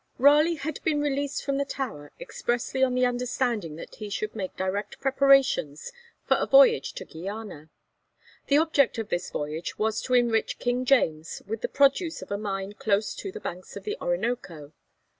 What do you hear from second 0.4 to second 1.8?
had been released from the